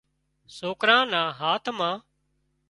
[0.57, 1.95] سوڪران نا هاٿ مان